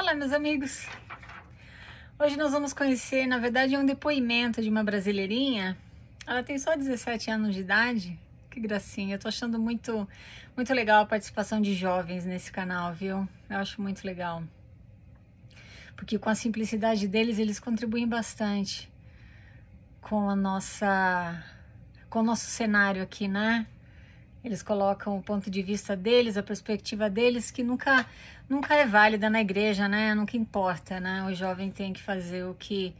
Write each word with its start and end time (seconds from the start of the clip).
Olá, 0.00 0.14
meus 0.14 0.32
amigos. 0.32 0.86
Hoje 2.20 2.36
nós 2.36 2.52
vamos 2.52 2.72
conhecer, 2.72 3.26
na 3.26 3.36
verdade, 3.36 3.76
um 3.76 3.84
depoimento 3.84 4.62
de 4.62 4.70
uma 4.70 4.84
brasileirinha. 4.84 5.76
Ela 6.24 6.40
tem 6.40 6.56
só 6.56 6.76
17 6.76 7.32
anos 7.32 7.52
de 7.52 7.62
idade. 7.62 8.16
Que 8.48 8.60
gracinha. 8.60 9.16
Eu 9.16 9.18
tô 9.18 9.26
achando 9.26 9.58
muito, 9.58 10.08
muito 10.54 10.72
legal 10.72 11.02
a 11.02 11.06
participação 11.06 11.60
de 11.60 11.74
jovens 11.74 12.24
nesse 12.24 12.52
canal, 12.52 12.94
viu? 12.94 13.28
Eu 13.50 13.56
acho 13.56 13.82
muito 13.82 14.06
legal. 14.06 14.44
Porque 15.96 16.16
com 16.16 16.30
a 16.30 16.34
simplicidade 16.36 17.08
deles, 17.08 17.40
eles 17.40 17.58
contribuem 17.58 18.06
bastante 18.06 18.88
com 20.00 20.30
a 20.30 20.36
nossa 20.36 21.44
com 22.08 22.20
o 22.20 22.22
nosso 22.22 22.46
cenário 22.46 23.02
aqui, 23.02 23.26
né? 23.26 23.66
Eles 24.44 24.62
colocam 24.62 25.18
o 25.18 25.22
ponto 25.22 25.50
de 25.50 25.62
vista 25.62 25.96
deles, 25.96 26.36
a 26.36 26.42
perspectiva 26.42 27.10
deles, 27.10 27.50
que 27.50 27.62
nunca, 27.62 28.06
nunca 28.48 28.74
é 28.74 28.86
válida 28.86 29.28
na 29.28 29.40
igreja, 29.40 29.88
né? 29.88 30.14
Nunca 30.14 30.36
importa, 30.36 31.00
né? 31.00 31.24
O 31.24 31.34
jovem 31.34 31.70
tem 31.70 31.92
que 31.92 32.00
fazer 32.00 32.44
o 32.44 32.54
que, 32.54 32.94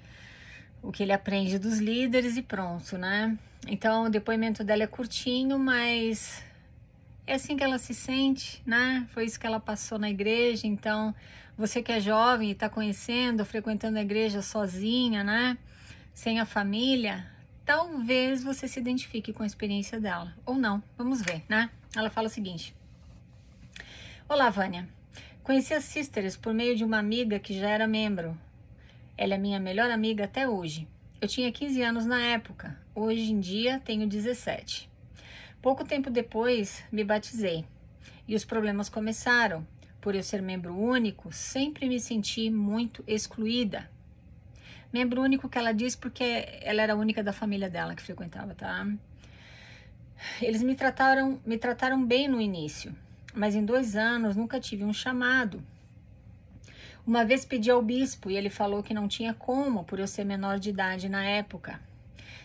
o 0.83 0.91
que 0.91 1.03
ele 1.03 1.13
aprende 1.13 1.59
dos 1.59 1.79
líderes 1.79 2.37
e 2.37 2.43
pronto, 2.43 2.99
né? 2.99 3.39
Então, 3.67 4.05
o 4.05 4.11
depoimento 4.11 4.65
dela 4.65 4.83
é 4.83 4.87
curtinho, 4.87 5.59
mas 5.59 6.43
é 7.27 7.35
assim 7.35 7.57
que 7.57 7.63
ela 7.63 7.79
se 7.79 7.95
sente, 7.95 8.63
né? 8.67 9.07
Foi 9.11 9.25
isso 9.25 9.39
que 9.39 9.47
ela 9.47 9.61
passou 9.61 9.99
na 9.99 10.11
igreja. 10.11 10.67
Então, 10.67 11.15
você 11.57 11.83
que 11.83 11.93
é 11.93 12.01
jovem 12.01 12.49
e 12.49 12.53
está 12.53 12.69
conhecendo, 12.69 13.45
frequentando 13.45 13.99
a 13.99 14.03
igreja 14.03 14.43
sozinha, 14.43 15.23
né? 15.23 15.59
Sem 16.15 16.41
a 16.41 16.47
família, 16.47 17.27
talvez 17.69 18.43
você 18.43 18.67
se 18.67 18.81
identifique 18.81 19.31
com 19.31 19.43
a 19.43 19.47
experiência 19.47 20.01
dela. 20.01 20.35
Ou 20.47 20.55
não, 20.55 20.83
vamos 20.97 21.21
ver, 21.21 21.45
né? 21.47 21.69
Ela 21.95 22.09
fala 22.09 22.27
o 22.27 22.31
seguinte: 22.31 22.75
Olá, 24.27 24.49
Vânia. 24.49 24.89
Conheci 25.43 25.75
a 25.75 25.81
Sisters 25.83 26.35
por 26.35 26.55
meio 26.55 26.75
de 26.75 26.83
uma 26.83 26.99
amiga 26.99 27.39
que 27.39 27.53
já 27.53 27.69
era 27.69 27.87
membro. 27.87 28.35
Ela 29.19 29.35
é 29.35 29.39
minha 29.39 29.61
melhor 29.61 29.91
amiga 29.91 30.25
até 30.25 30.49
hoje. 30.49 30.89
Eu 31.21 31.29
tinha 31.29 31.53
15 31.53 31.83
anos 31.83 32.07
na 32.07 32.19
época, 32.19 32.81
hoje 32.95 33.33
em 33.33 33.39
dia 33.39 33.83
tenho 33.85 34.09
17. 34.09 34.91
Pouco 35.61 35.85
tempo 35.85 36.09
depois, 36.09 36.83
me 36.91 37.05
batizei 37.05 37.67
e 38.27 38.35
os 38.35 38.47
problemas 38.47 38.89
começaram. 38.89 39.67
Por 40.01 40.15
eu 40.15 40.23
ser 40.23 40.41
membro 40.41 40.75
único, 40.75 41.31
sempre 41.33 41.87
me 41.87 42.01
senti 42.01 42.49
muito 42.49 43.05
excluída 43.07 43.91
Membro 44.93 45.21
único 45.21 45.49
que 45.49 45.59
ela 45.59 45.73
diz 45.73 45.95
porque 45.95 46.47
ela 46.63 46.81
era 46.83 46.95
a 46.95 46.97
única 46.97 47.23
da 47.23 47.33
família 47.33 47.69
dela 47.69 47.95
que 47.95 48.03
frequentava, 48.03 48.55
tá? 48.55 48.87
Eles 50.41 50.63
me 50.63 50.75
trataram, 50.75 51.41
me 51.45 51.59
trataram 51.59 52.05
bem 52.05 52.27
no 52.27 52.41
início, 52.41 52.95
mas 53.35 53.55
em 53.55 53.65
dois 53.65 53.97
anos 53.97 54.35
nunca 54.35 54.59
tive 54.59 54.85
um 54.85 54.93
chamado. 54.93 55.63
Uma 57.07 57.25
vez 57.25 57.45
pedi 57.45 57.71
ao 57.71 57.83
bispo 57.83 58.31
e 58.31 58.37
ele 58.37 58.51
falou 58.51 58.83
que 58.83 58.93
não 58.93 59.09
tinha 59.09 59.33
como, 59.33 59.85
por 59.85 59.99
eu 59.99 60.07
ser 60.07 60.25
menor 60.25 60.59
de 60.59 60.71
idade 60.71 61.09
na 61.09 61.25
época. 61.25 61.81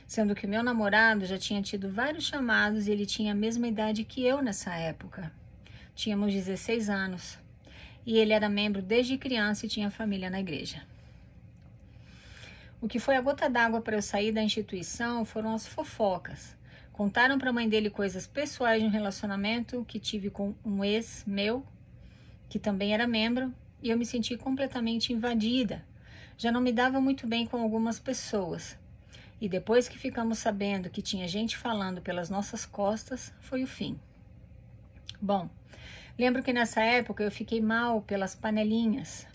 Sendo 0.05 0.35
que 0.35 0.45
o 0.45 0.49
meu 0.49 0.61
namorado 0.61 1.25
já 1.25 1.37
tinha 1.37 1.61
tido 1.61 1.89
vários 1.89 2.25
chamados 2.25 2.87
e 2.87 2.91
ele 2.91 3.05
tinha 3.05 3.31
a 3.31 3.35
mesma 3.35 3.67
idade 3.67 4.03
que 4.03 4.23
eu 4.23 4.41
nessa 4.41 4.73
época. 4.75 5.31
Tínhamos 5.95 6.33
16 6.33 6.89
anos. 6.89 7.37
E 8.05 8.17
ele 8.17 8.33
era 8.33 8.49
membro 8.49 8.81
desde 8.81 9.17
criança 9.17 9.65
e 9.65 9.69
tinha 9.69 9.89
família 9.89 10.29
na 10.29 10.39
igreja. 10.39 10.81
O 12.83 12.87
que 12.89 12.99
foi 12.99 13.15
a 13.15 13.21
gota 13.21 13.49
d'água 13.49 13.79
para 13.79 13.95
eu 13.95 14.01
sair 14.01 14.33
da 14.33 14.43
instituição 14.43 15.23
foram 15.23 15.55
as 15.55 15.65
fofocas. 15.65 16.53
Contaram 16.91 17.39
para 17.39 17.49
a 17.49 17.53
mãe 17.53 17.69
dele 17.69 17.89
coisas 17.89 18.27
pessoais 18.27 18.81
de 18.81 18.85
um 18.85 18.91
relacionamento 18.91 19.85
que 19.87 19.97
tive 19.97 20.29
com 20.29 20.53
um 20.65 20.83
ex 20.83 21.23
meu, 21.25 21.65
que 22.49 22.59
também 22.59 22.93
era 22.93 23.07
membro, 23.07 23.53
e 23.81 23.89
eu 23.89 23.97
me 23.97 24.05
senti 24.05 24.35
completamente 24.35 25.13
invadida. 25.13 25.85
Já 26.37 26.51
não 26.51 26.59
me 26.59 26.73
dava 26.73 26.99
muito 26.99 27.25
bem 27.25 27.45
com 27.45 27.55
algumas 27.55 27.99
pessoas. 27.99 28.77
E 29.39 29.47
depois 29.47 29.87
que 29.87 29.97
ficamos 29.97 30.39
sabendo 30.39 30.89
que 30.89 31.01
tinha 31.01 31.25
gente 31.25 31.55
falando 31.55 32.01
pelas 32.01 32.29
nossas 32.29 32.65
costas, 32.65 33.33
foi 33.39 33.63
o 33.63 33.67
fim. 33.67 33.97
Bom, 35.21 35.49
lembro 36.19 36.43
que 36.43 36.51
nessa 36.51 36.81
época 36.81 37.23
eu 37.23 37.31
fiquei 37.31 37.61
mal 37.61 38.01
pelas 38.01 38.35
panelinhas, 38.35 39.25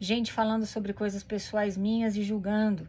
gente 0.00 0.32
falando 0.32 0.66
sobre 0.66 0.92
coisas 0.92 1.22
pessoais 1.22 1.76
minhas 1.76 2.16
e 2.16 2.22
julgando, 2.22 2.88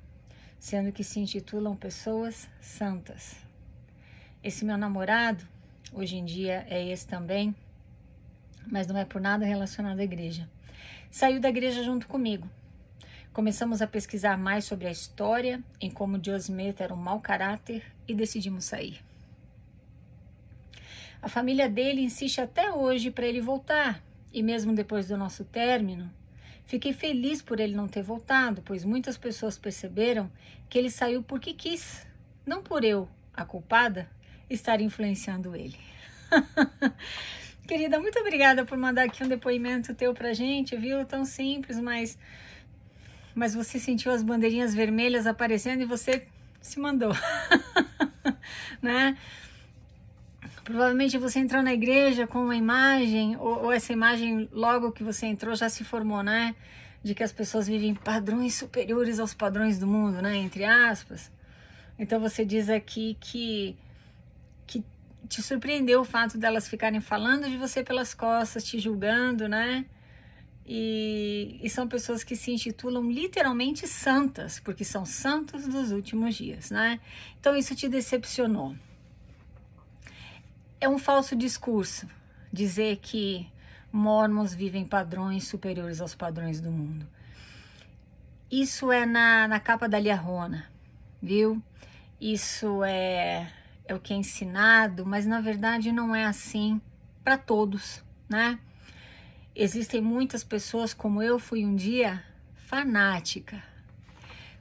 sendo 0.59 0.91
que 0.91 1.03
se 1.03 1.19
intitulam 1.19 1.75
pessoas 1.75 2.49
santas. 2.59 3.35
Esse 4.43 4.65
meu 4.65 4.77
namorado, 4.77 5.43
hoje 5.93 6.17
em 6.17 6.25
dia 6.25 6.65
é 6.69 6.87
esse 6.89 7.07
também, 7.07 7.55
mas 8.67 8.87
não 8.87 8.97
é 8.97 9.05
por 9.05 9.21
nada 9.21 9.45
relacionado 9.45 9.99
à 9.99 10.03
igreja. 10.03 10.49
Saiu 11.09 11.39
da 11.39 11.49
igreja 11.49 11.83
junto 11.83 12.07
comigo. 12.07 12.49
Começamos 13.31 13.81
a 13.81 13.87
pesquisar 13.87 14.37
mais 14.37 14.65
sobre 14.65 14.87
a 14.87 14.91
história, 14.91 15.61
em 15.79 15.91
como 15.91 16.17
Smith 16.17 16.79
era 16.79 16.93
um 16.93 16.97
mau 16.97 17.19
caráter 17.19 17.83
e 18.07 18.13
decidimos 18.13 18.65
sair. 18.65 19.01
A 21.21 21.27
família 21.27 21.67
dele 21.67 22.01
insiste 22.01 22.39
até 22.39 22.71
hoje 22.71 23.11
para 23.11 23.25
ele 23.25 23.41
voltar, 23.41 24.01
e 24.31 24.43
mesmo 24.43 24.73
depois 24.73 25.07
do 25.07 25.17
nosso 25.17 25.43
término, 25.43 26.11
Fiquei 26.65 26.93
feliz 26.93 27.41
por 27.41 27.59
ele 27.59 27.75
não 27.75 27.87
ter 27.87 28.01
voltado, 28.01 28.61
pois 28.63 28.83
muitas 28.83 29.17
pessoas 29.17 29.57
perceberam 29.57 30.31
que 30.69 30.77
ele 30.77 30.89
saiu 30.89 31.21
porque 31.21 31.53
quis, 31.53 32.05
não 32.45 32.63
por 32.63 32.83
eu, 32.83 33.07
a 33.33 33.45
culpada, 33.45 34.09
estar 34.49 34.81
influenciando 34.81 35.55
ele. 35.55 35.77
Querida, 37.67 37.99
muito 37.99 38.19
obrigada 38.19 38.65
por 38.65 38.77
mandar 38.77 39.03
aqui 39.03 39.23
um 39.23 39.27
depoimento 39.27 39.95
teu 39.95 40.13
pra 40.13 40.33
gente, 40.33 40.75
viu? 40.75 41.05
Tão 41.05 41.25
simples, 41.25 41.79
mas 41.79 42.17
mas 43.33 43.53
você 43.53 43.77
sentiu 43.77 44.13
as 44.13 44.23
bandeirinhas 44.23 44.73
vermelhas 44.73 45.27
aparecendo 45.27 45.81
e 45.81 45.85
você 45.85 46.25
se 46.61 46.79
mandou, 46.79 47.11
né? 48.81 49.17
Provavelmente 50.63 51.17
você 51.17 51.39
entrou 51.39 51.61
na 51.61 51.73
igreja 51.73 52.27
com 52.27 52.43
uma 52.43 52.55
imagem, 52.55 53.35
ou, 53.37 53.65
ou, 53.65 53.71
essa 53.71 53.93
imagem, 53.93 54.49
logo 54.51 54.91
que 54.91 55.03
você 55.03 55.25
entrou, 55.25 55.55
já 55.55 55.69
se 55.69 55.83
formou, 55.83 56.23
né? 56.23 56.55
De 57.03 57.13
que 57.13 57.23
as 57.23 57.31
pessoas 57.31 57.67
vivem 57.67 57.93
padrões 57.93 58.55
superiores 58.55 59.19
aos 59.19 59.33
padrões 59.33 59.77
do 59.77 59.87
mundo, 59.87 60.21
né? 60.21 60.35
Entre 60.37 60.63
aspas. 60.63 61.31
Então 61.97 62.19
você 62.19 62.43
diz 62.43 62.69
aqui 62.69 63.15
que, 63.19 63.77
que 64.67 64.83
te 65.29 65.41
surpreendeu 65.41 66.01
o 66.01 66.05
fato 66.05 66.37
delas 66.37 66.67
ficarem 66.67 66.99
falando 66.99 67.49
de 67.49 67.57
você 67.57 67.83
pelas 67.83 68.13
costas, 68.13 68.63
te 68.63 68.79
julgando, 68.79 69.47
né? 69.47 69.85
E, 70.67 71.59
e, 71.61 71.69
são 71.69 71.87
pessoas 71.87 72.23
que 72.23 72.35
se 72.35 72.51
intitulam 72.51 73.11
literalmente 73.11 73.87
santas, 73.87 74.59
porque 74.59 74.83
são 74.83 75.05
santos 75.05 75.67
dos 75.67 75.91
últimos 75.91 76.33
dias, 76.33 76.71
né? 76.71 76.99
Então 77.39 77.55
isso 77.55 77.75
te 77.75 77.87
decepcionou 77.87 78.75
é 80.85 80.89
um 80.89 80.99
falso 80.99 81.35
discurso 81.35 82.07
dizer 82.53 82.97
que 82.97 83.51
mormons 83.91 84.53
vivem 84.53 84.85
padrões 84.85 85.47
superiores 85.47 85.99
aos 85.99 86.13
padrões 86.13 86.61
do 86.61 86.71
mundo. 86.71 87.07
Isso 88.51 88.91
é 88.91 89.03
na, 89.03 89.47
na 89.47 89.59
capa 89.59 89.89
da 89.89 89.99
Liarrona, 89.99 90.69
viu? 91.19 91.59
Isso 92.21 92.83
é, 92.83 93.51
é 93.85 93.95
o 93.95 93.99
que 93.99 94.13
é 94.13 94.17
ensinado, 94.17 95.07
mas 95.07 95.25
na 95.25 95.41
verdade 95.41 95.91
não 95.91 96.15
é 96.15 96.23
assim 96.23 96.79
para 97.23 97.35
todos, 97.35 98.03
né? 98.29 98.59
Existem 99.55 100.01
muitas 100.01 100.43
pessoas, 100.43 100.93
como 100.93 101.23
eu 101.23 101.39
fui 101.39 101.65
um 101.65 101.75
dia, 101.75 102.23
fanática. 102.53 103.63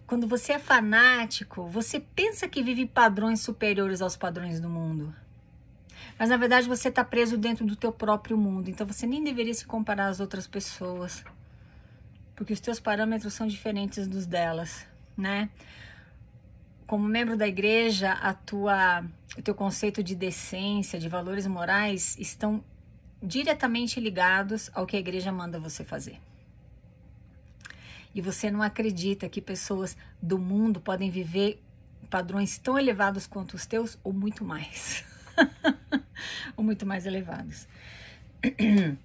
Quando 0.07 0.27
você 0.27 0.55
é 0.55 0.59
fanático, 0.59 1.67
você 1.67 2.01
pensa 2.01 2.49
que 2.49 2.63
vive 2.63 2.87
padrões 2.87 3.41
superiores 3.41 4.01
aos 4.01 4.17
padrões 4.17 4.59
do 4.59 4.71
mundo. 4.71 5.15
Mas 6.19 6.29
na 6.29 6.37
verdade 6.37 6.69
você 6.69 6.89
está 6.89 7.05
preso 7.05 7.37
dentro 7.37 7.67
do 7.67 7.77
teu 7.77 7.93
próprio 7.93 8.37
mundo. 8.37 8.71
Então 8.71 8.87
você 8.87 9.07
nem 9.07 9.23
deveria 9.23 9.55
se 9.55 9.67
comparar 9.67 10.09
às 10.09 10.21
outras 10.21 10.47
pessoas. 10.47 11.25
Porque 12.37 12.53
os 12.53 12.61
teus 12.61 12.81
parâmetros 12.81 13.35
são 13.35 13.47
diferentes 13.47 14.07
dos 14.07 14.27
delas, 14.27 14.87
né? 15.17 15.49
Como 16.87 17.07
membro 17.07 17.37
da 17.37 17.47
igreja, 17.47 18.13
a 18.13 18.35
tua, 18.35 19.05
o 19.37 19.43
teu 19.43 19.55
conceito 19.55 20.03
de 20.03 20.15
decência, 20.15 20.99
de 20.99 21.09
valores 21.09 21.47
morais 21.47 22.17
estão 22.19 22.63
diretamente 23.23 23.99
ligados 23.99 24.71
ao 24.75 24.87
que 24.87 24.97
a 24.97 25.01
igreja 25.01 25.33
manda 25.33 25.59
você 25.59 25.83
fazer. 25.85 26.21
E 28.15 28.21
você 28.21 28.51
não 28.51 28.63
acredita 28.63 29.29
que 29.29 29.41
pessoas 29.41 29.97
do 30.23 30.39
mundo 30.39 30.81
podem 30.81 31.11
viver 31.11 31.61
padrões 32.09 32.59
tão 32.59 32.79
elevados 32.79 33.27
quanto 33.27 33.55
os 33.55 33.67
teus 33.67 33.99
ou 34.05 34.13
muito 34.13 34.45
mais. 34.45 35.05
ou 36.57 36.65
muito 36.65 36.87
mais 36.87 37.07
elevados. 37.07 37.67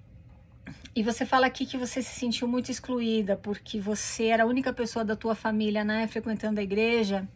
E 0.96 1.04
você 1.04 1.26
fala 1.26 1.46
aqui 1.46 1.66
que 1.66 1.78
você 1.78 2.02
se 2.02 2.20
sentiu 2.20 2.48
muito 2.48 2.70
excluída 2.72 3.38
porque 3.38 3.80
você 3.80 4.26
era 4.26 4.44
a 4.44 4.46
única 4.46 4.74
pessoa 4.74 5.06
da 5.06 5.16
tua 5.16 5.34
família, 5.34 5.84
né, 5.84 6.08
frequentando 6.08 6.60
a 6.60 6.64
igreja. 6.64 7.28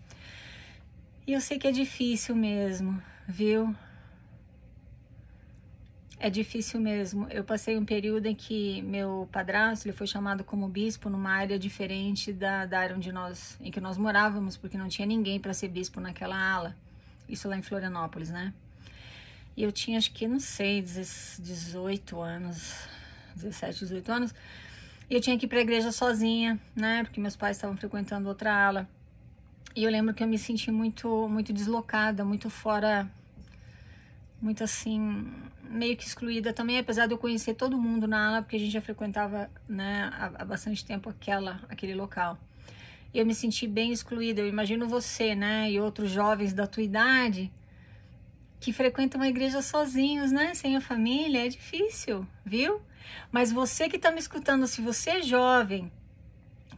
E 1.26 1.34
eu 1.34 1.40
sei 1.40 1.58
que 1.58 1.68
é 1.68 1.72
difícil 1.72 2.36
mesmo, 2.36 3.02
viu? 3.28 3.74
é 6.24 6.30
difícil 6.30 6.80
mesmo. 6.80 7.28
Eu 7.30 7.44
passei 7.44 7.78
um 7.78 7.84
período 7.84 8.28
em 8.28 8.34
que 8.34 8.82
meu 8.84 9.28
padrasto 9.30 9.86
ele 9.86 9.94
foi 9.94 10.08
chamado 10.08 10.42
como 10.42 10.70
bispo 10.70 11.10
numa 11.10 11.30
área 11.30 11.60
diferente 11.60 12.32
da, 12.32 12.66
da 12.66 12.80
área 12.80 12.96
onde 12.96 13.12
nós, 13.12 13.58
em 13.60 13.70
que 13.70 13.82
nós 13.82 13.98
morávamos, 13.98 14.56
porque 14.56 14.78
não 14.78 14.88
tinha 14.88 15.06
ninguém 15.06 15.38
para 15.38 15.54
ser 15.54 15.68
bispo 15.68 16.00
naquela 16.00 16.38
ala. 16.38 16.78
Isso 17.28 17.50
lá 17.50 17.58
em 17.58 17.62
Florianópolis, 17.62 18.30
né? 18.30 18.54
E 19.56 19.64
eu 19.64 19.72
tinha, 19.72 19.98
acho 19.98 20.12
que, 20.12 20.28
não 20.28 20.40
sei, 20.40 20.82
18 20.82 22.20
anos, 22.20 22.88
17, 23.36 23.80
18 23.80 24.12
anos. 24.12 24.36
E 25.10 25.14
eu 25.14 25.22
tinha 25.22 25.38
que 25.38 25.46
ir 25.46 25.50
para 25.50 25.60
a 25.60 25.62
igreja 25.62 25.92
sozinha, 25.92 26.60
né? 26.76 27.04
Porque 27.04 27.20
meus 27.20 27.36
pais 27.36 27.58
estavam 27.58 27.78
frequentando 27.78 28.28
outra 28.28 28.52
ala. 28.52 28.90
E 29.76 29.84
eu 29.84 29.92
lembro 29.92 30.14
que 30.14 30.24
eu 30.24 30.28
me 30.28 30.38
senti 30.38 30.72
muito, 30.72 31.28
muito 31.28 31.54
deslocada, 31.54 32.26
muito 32.26 32.50
fora, 32.50 33.10
muito 34.42 34.64
assim, 34.64 35.32
meio 35.64 35.96
que 35.98 36.04
excluída 36.04 36.52
também, 36.54 36.80
apesar 36.80 37.08
de 37.08 37.14
eu 37.14 37.18
conhecer 37.18 37.54
todo 37.54 37.78
mundo 37.78 38.08
na 38.08 38.28
ala, 38.28 38.42
porque 38.42 38.56
a 38.56 38.60
gente 38.60 38.72
já 38.72 38.82
frequentava, 38.82 39.50
né, 39.68 40.12
há, 40.14 40.46
bastante 40.46 40.86
tempo 40.86 41.10
aquela, 41.10 41.62
aquele 41.70 41.94
local. 41.94 42.38
Eu 43.14 43.26
me 43.26 43.36
senti 43.36 43.68
bem 43.68 43.92
excluída. 43.92 44.42
Eu 44.42 44.48
imagino 44.48 44.88
você, 44.88 45.36
né, 45.36 45.72
e 45.72 45.80
outros 45.80 46.10
jovens 46.10 46.54
da 46.54 46.66
tua 46.66 46.82
idade 46.82 47.52
que 48.64 48.72
frequentam 48.72 49.20
uma 49.20 49.28
igreja 49.28 49.62
sozinhos, 49.62 50.32
né, 50.32 50.54
sem 50.54 50.78
a 50.78 50.80
família, 50.80 51.46
é 51.46 51.50
difícil, 51.50 52.26
viu? 52.46 52.82
Mas 53.30 53.52
você 53.52 53.90
que 53.90 53.98
está 53.98 54.10
me 54.10 54.20
escutando, 54.20 54.66
se 54.68 54.80
você 54.80 55.10
é 55.10 55.22
jovem, 55.22 55.92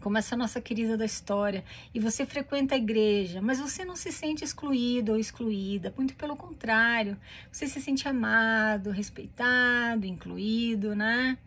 como 0.02 0.18
essa 0.18 0.36
nossa 0.36 0.60
querida 0.60 0.98
da 0.98 1.06
história, 1.06 1.64
e 1.94 2.00
você 2.00 2.26
frequenta 2.26 2.74
a 2.74 2.78
igreja, 2.80 3.40
mas 3.40 3.60
você 3.60 3.86
não 3.86 3.96
se 3.96 4.12
sente 4.12 4.44
excluído 4.44 5.12
ou 5.12 5.20
excluída, 5.20 5.94
muito 5.96 6.16
pelo 6.16 6.36
contrário, 6.36 7.20
você 7.52 7.68
se 7.68 7.80
sente 7.80 8.08
amado, 8.08 8.90
respeitado, 8.90 10.08
incluído, 10.08 10.96
né? 10.96 11.38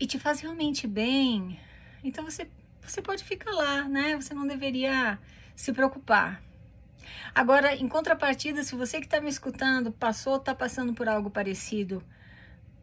E 0.00 0.06
te 0.06 0.18
faz 0.18 0.40
realmente 0.40 0.86
bem, 0.86 1.60
então 2.02 2.24
você, 2.24 2.48
você 2.80 3.02
pode 3.02 3.22
ficar 3.22 3.50
lá, 3.50 3.86
né? 3.86 4.16
Você 4.16 4.32
não 4.32 4.46
deveria 4.46 5.18
se 5.54 5.74
preocupar. 5.74 6.45
Agora, 7.34 7.74
em 7.74 7.88
contrapartida, 7.88 8.62
se 8.62 8.74
você 8.74 9.00
que 9.00 9.06
está 9.06 9.20
me 9.20 9.28
escutando 9.28 9.92
passou, 9.92 10.36
está 10.36 10.54
passando 10.54 10.94
por 10.94 11.08
algo 11.08 11.30
parecido 11.30 12.02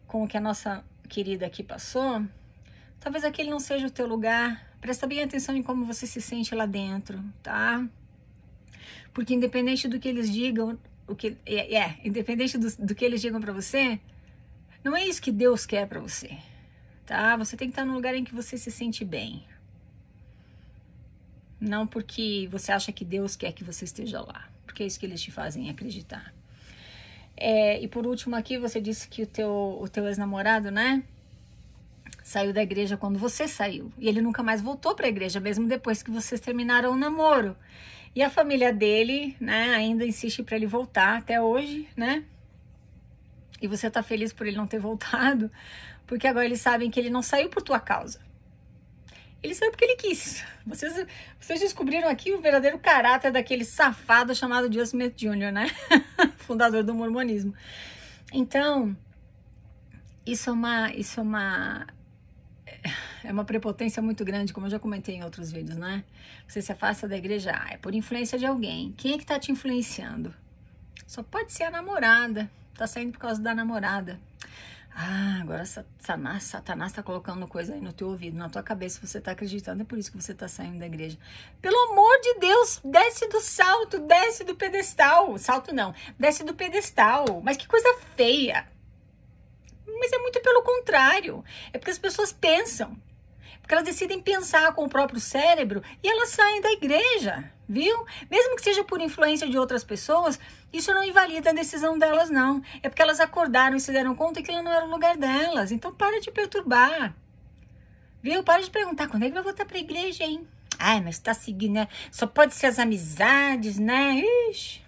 com 0.08 0.24
o 0.24 0.28
que 0.28 0.38
a 0.38 0.42
nossa 0.42 0.84
querida 1.10 1.46
aqui 1.46 1.64
passou, 1.64 2.24
Talvez 3.04 3.26
aquele 3.26 3.50
não 3.50 3.60
seja 3.60 3.88
o 3.88 3.92
teu 3.92 4.08
lugar. 4.08 4.66
Presta 4.80 5.06
bem 5.06 5.22
atenção 5.22 5.54
em 5.54 5.62
como 5.62 5.84
você 5.84 6.08
se 6.08 6.22
sente 6.22 6.56
lá 6.56 6.66
dentro, 6.66 7.22
tá? 7.44 7.86
Porque 9.14 9.34
independente 9.34 9.90
do 9.90 10.00
que 10.00 10.08
eles 10.08 10.32
digam, 10.32 10.80
o 11.06 11.14
que 11.14 11.36
é, 11.46 11.76
é 11.76 12.00
independente 12.06 12.58
do, 12.58 12.74
do 12.78 12.96
que 12.96 13.04
eles 13.04 13.20
digam 13.20 13.42
para 13.42 13.52
você, 13.52 14.00
não 14.86 14.96
é 14.96 15.06
isso 15.06 15.22
que 15.22 15.34
Deus 15.34 15.66
quer 15.66 15.86
para 15.86 16.00
você, 16.00 16.38
tá? 17.06 17.36
Você 17.36 17.58
tem 17.58 17.68
que 17.68 17.74
estar 17.74 17.84
num 17.84 17.94
lugar 17.94 18.16
em 18.16 18.24
que 18.24 18.34
você 18.34 18.58
se 18.58 18.72
sente 18.72 19.04
bem. 19.04 19.46
Não 21.64 21.88
porque 21.88 22.50
você 22.52 22.74
acha 22.74 22.92
que 22.92 23.06
Deus 23.06 23.38
quer 23.38 23.54
que 23.54 23.64
você 23.64 23.86
esteja 23.86 24.20
lá, 24.20 24.50
porque 24.66 24.84
é 24.84 24.86
isso 24.86 25.00
que 25.00 25.06
eles 25.06 25.22
te 25.22 25.32
fazem 25.32 25.70
acreditar. 25.70 26.34
É, 27.38 27.82
e 27.82 27.88
por 27.88 28.06
último 28.06 28.36
aqui, 28.36 28.58
você 28.58 28.82
disse 28.82 29.08
que 29.08 29.24
o 29.24 29.28
teu, 29.28 29.78
o 29.82 29.88
teu 29.88 30.06
ex-namorado, 30.06 30.70
né? 30.70 31.04
saiu 32.22 32.54
da 32.54 32.62
igreja 32.62 32.98
quando 32.98 33.18
você 33.18 33.48
saiu. 33.48 33.92
E 33.98 34.10
ele 34.10 34.22
nunca 34.22 34.44
mais 34.44 34.62
voltou 34.62 34.94
para 34.94 35.06
a 35.06 35.10
igreja, 35.10 35.40
mesmo 35.40 35.68
depois 35.68 36.04
que 36.04 36.12
vocês 36.12 36.42
terminaram 36.42 36.92
o 36.92 36.98
namoro. 36.98 37.56
E 38.16 38.22
a 38.22 38.30
família 38.30 38.72
dele, 38.72 39.36
né, 39.40 39.74
ainda 39.76 40.06
insiste 40.06 40.44
para 40.44 40.56
ele 40.56 40.68
voltar 40.68 41.18
até 41.18 41.42
hoje, 41.42 41.88
né? 41.96 42.24
E 43.62 43.68
você 43.68 43.90
tá 43.90 44.04
feliz 44.04 44.32
por 44.34 44.46
ele 44.46 44.58
não 44.58 44.68
ter 44.68 44.80
voltado, 44.80 45.50
porque 46.06 46.28
agora 46.28 46.46
eles 46.46 46.62
sabem 46.62 46.92
que 46.92 47.00
ele 47.00 47.10
não 47.10 47.22
saiu 47.22 47.50
por 47.50 47.62
tua 47.62 47.80
causa. 47.80 48.20
Ele 49.44 49.54
saiu 49.54 49.72
porque 49.72 49.84
ele 49.84 49.98
quis. 49.98 50.44
Vocês, 50.66 51.06
vocês 51.38 51.60
descobriram 51.60 52.08
aqui 52.08 52.32
o 52.32 52.40
verdadeiro 52.40 52.80
caráter 52.80 53.32
daquele 53.32 53.66
safado 53.66 54.34
chamado 54.34 54.72
Joseph 54.72 54.94
Smith 54.94 55.16
Jr., 55.18 55.52
né? 55.52 55.70
Fundador 56.38 56.82
do 56.82 56.94
mormonismo. 56.94 57.54
Então, 58.32 58.96
isso 60.26 60.50
é 60.50 60.54
uma, 60.54 60.94
isso 60.94 61.20
é 61.20 61.24
uma 61.24 61.88
é 63.24 63.32
uma 63.32 63.46
prepotência 63.46 64.02
muito 64.02 64.26
grande, 64.26 64.54
como 64.54 64.66
eu 64.66 64.72
já 64.72 64.80
comentei 64.80 65.16
em 65.16 65.24
outros 65.24 65.52
vídeos, 65.52 65.78
né? 65.78 66.04
Você 66.48 66.62
se 66.62 66.72
afasta 66.72 67.08
da 67.08 67.18
igreja, 67.18 67.52
ah, 67.54 67.74
é 67.74 67.78
por 67.78 67.94
influência 67.94 68.38
de 68.38 68.46
alguém. 68.46 68.94
Quem 68.98 69.14
é 69.14 69.18
que 69.18 69.26
tá 69.26 69.40
te 69.40 69.52
influenciando? 69.52 70.34
Só 71.06 71.22
pode 71.22 71.52
ser 71.54 71.64
a 71.64 71.72
namorada. 71.72 72.50
Tá 72.76 72.88
saindo 72.88 73.12
por 73.12 73.20
causa 73.20 73.42
da 73.42 73.54
namorada. 73.54 74.20
Ah, 74.96 75.40
agora 75.42 75.66
Satanás, 75.66 76.44
Satanás 76.44 76.92
tá 76.92 77.02
colocando 77.02 77.48
coisa 77.48 77.74
aí 77.74 77.82
no 77.82 77.92
teu 77.92 78.10
ouvido, 78.10 78.38
na 78.38 78.48
tua 78.48 78.62
cabeça, 78.62 79.06
você 79.06 79.20
tá 79.20 79.32
acreditando, 79.32 79.82
é 79.82 79.86
por 79.86 79.98
isso 79.98 80.12
que 80.12 80.22
você 80.22 80.36
tá 80.36 80.48
saindo 80.48 80.78
da 80.78 80.86
igreja. 80.86 81.18
Pelo 81.60 81.76
amor 81.92 82.20
de 82.22 82.36
Deus, 82.36 82.80
desce 82.86 83.28
do 83.28 83.42
salto, 83.42 84.00
desce 84.00 84.44
do 84.44 84.56
pedestal. 84.56 85.36
Salto 85.40 85.74
não, 85.74 85.96
desce 86.20 86.44
do 86.44 86.54
pedestal. 86.54 87.42
Mas 87.44 87.58
que 87.58 87.68
coisa 87.68 87.98
feia. 88.16 88.68
Mas 89.88 90.12
é 90.12 90.18
muito 90.20 90.40
pelo 90.42 90.62
contrário. 90.62 91.44
É 91.72 91.80
porque 91.80 91.92
as 91.92 91.98
pessoas 91.98 92.32
pensam. 92.32 92.96
Porque 93.64 93.74
elas 93.74 93.86
decidem 93.86 94.22
pensar 94.22 94.74
com 94.74 94.84
o 94.84 94.90
próprio 94.90 95.22
cérebro 95.22 95.82
e 96.04 96.08
elas 96.08 96.30
saem 96.30 96.60
da 96.60 96.74
igreja, 96.74 97.50
viu? 97.68 98.06
Mesmo 98.30 98.58
que 98.58 98.62
seja 98.62 98.84
por 98.84 99.00
influência 99.00 99.50
de 99.50 99.58
outras 99.58 99.86
pessoas, 99.86 100.38
isso 100.72 100.94
não 100.94 101.02
invalida 101.02 101.50
a 101.50 101.54
decisão 101.54 101.98
delas, 101.98 102.30
não. 102.30 102.62
É 102.84 102.90
porque 102.90 103.02
elas 103.02 103.22
acordaram 103.22 103.78
e 103.78 103.80
se 103.80 103.94
deram 103.94 104.14
conta 104.16 104.44
que 104.44 104.52
aquilo 104.52 104.62
não 104.62 104.74
era 104.74 104.86
o 104.86 104.90
lugar 104.90 105.16
delas. 105.16 105.72
Então 105.72 105.94
para 105.94 106.20
de 106.20 106.30
perturbar. 106.30 107.16
Viu? 108.22 108.44
Para 108.44 108.62
de 108.62 108.70
perguntar 108.70 109.08
quando 109.08 109.24
é 109.24 109.28
que 109.28 109.34
vai 109.34 109.44
voltar 109.44 109.66
pra 109.66 109.80
igreja, 109.80 110.26
hein? 110.26 110.46
Ai, 110.78 111.00
mas 111.00 111.18
tá 111.18 111.34
seguindo, 111.34 111.76
né? 111.76 111.88
Só 112.12 112.28
pode 112.28 112.54
ser 112.54 112.66
as 112.66 112.80
amizades, 112.80 113.80
né? 113.80 114.22
Ixi. 114.52 114.84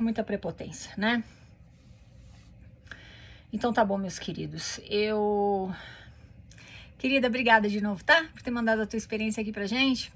muita 0.00 0.24
prepotência, 0.24 0.92
né? 0.96 1.22
Então 3.52 3.72
tá 3.72 3.84
bom, 3.84 3.98
meus 3.98 4.18
queridos. 4.18 4.80
Eu. 4.88 5.74
Querida, 6.96 7.26
obrigada 7.26 7.68
de 7.68 7.80
novo, 7.80 8.04
tá? 8.04 8.28
Por 8.32 8.42
ter 8.42 8.50
mandado 8.50 8.82
a 8.82 8.86
tua 8.86 8.96
experiência 8.96 9.40
aqui 9.40 9.50
pra 9.50 9.66
gente. 9.66 10.12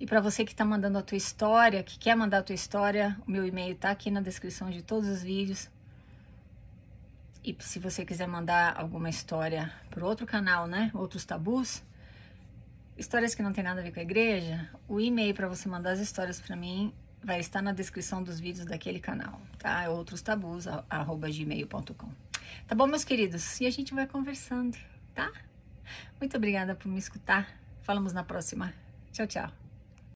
E 0.00 0.06
para 0.06 0.20
você 0.20 0.44
que 0.44 0.52
tá 0.52 0.64
mandando 0.64 0.98
a 0.98 1.02
tua 1.02 1.16
história, 1.16 1.84
que 1.84 1.96
quer 1.98 2.16
mandar 2.16 2.38
a 2.38 2.42
tua 2.42 2.54
história, 2.56 3.16
o 3.26 3.30
meu 3.30 3.46
e-mail 3.46 3.76
tá 3.76 3.90
aqui 3.90 4.10
na 4.10 4.20
descrição 4.20 4.70
de 4.70 4.82
todos 4.82 5.08
os 5.08 5.22
vídeos. 5.22 5.70
E 7.44 7.56
se 7.60 7.78
você 7.78 8.04
quiser 8.04 8.26
mandar 8.26 8.76
alguma 8.76 9.08
história 9.08 9.72
pro 9.90 10.04
outro 10.04 10.26
canal, 10.26 10.66
né? 10.66 10.90
Outros 10.92 11.24
tabus, 11.24 11.84
histórias 12.98 13.36
que 13.36 13.42
não 13.42 13.52
tem 13.52 13.62
nada 13.62 13.80
a 13.80 13.84
ver 13.84 13.92
com 13.92 14.00
a 14.00 14.02
igreja, 14.02 14.68
o 14.88 15.00
e-mail 15.00 15.34
para 15.34 15.46
você 15.46 15.68
mandar 15.68 15.92
as 15.92 16.00
histórias 16.00 16.40
para 16.40 16.56
mim 16.56 16.92
vai 17.22 17.40
estar 17.40 17.62
na 17.62 17.72
descrição 17.72 18.22
dos 18.22 18.40
vídeos 18.40 18.66
daquele 18.66 18.98
canal, 18.98 19.40
tá? 19.58 19.82
É 19.82 19.88
outros 19.88 20.20
tabus, 20.22 20.66
arroba 20.90 21.28
gmail.com. 21.30 22.10
Tá 22.66 22.74
bom, 22.74 22.86
meus 22.86 23.04
queridos? 23.04 23.60
E 23.60 23.66
a 23.66 23.70
gente 23.70 23.94
vai 23.94 24.06
conversando, 24.06 24.76
tá? 25.14 25.30
Muito 26.20 26.36
obrigada 26.36 26.74
por 26.74 26.88
me 26.88 26.98
escutar. 26.98 27.48
Falamos 27.82 28.12
na 28.12 28.24
próxima. 28.24 28.72
Tchau, 29.12 29.26
tchau. 29.26 29.61